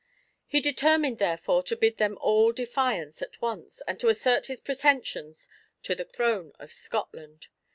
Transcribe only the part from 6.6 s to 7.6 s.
Scotland.